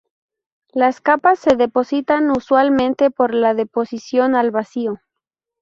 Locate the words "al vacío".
4.35-4.99